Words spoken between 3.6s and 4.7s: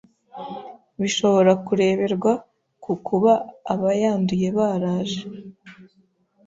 abayanduye